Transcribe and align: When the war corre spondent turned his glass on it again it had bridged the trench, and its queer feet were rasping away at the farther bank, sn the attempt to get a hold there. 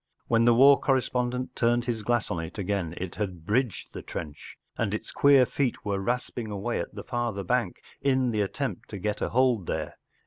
When 0.27 0.45
the 0.45 0.55
war 0.55 0.79
corre 0.79 0.99
spondent 0.99 1.49
turned 1.53 1.85
his 1.85 2.01
glass 2.01 2.31
on 2.31 2.39
it 2.39 2.57
again 2.57 2.95
it 2.97 3.13
had 3.17 3.45
bridged 3.45 3.93
the 3.93 4.01
trench, 4.01 4.57
and 4.75 4.95
its 4.95 5.11
queer 5.11 5.45
feet 5.45 5.85
were 5.85 5.99
rasping 5.99 6.49
away 6.49 6.79
at 6.79 6.95
the 6.95 7.03
farther 7.03 7.43
bank, 7.43 7.83
sn 8.03 8.31
the 8.31 8.41
attempt 8.41 8.89
to 8.89 8.97
get 8.97 9.21
a 9.21 9.29
hold 9.29 9.67
there. 9.67 9.97